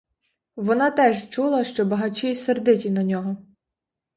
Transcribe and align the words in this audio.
Вона 0.55 0.91
теж 0.91 1.29
чула, 1.29 1.63
що 1.63 1.85
багачі 1.85 2.35
сердиті 2.35 2.89
на 2.89 3.03
нього. 3.03 3.37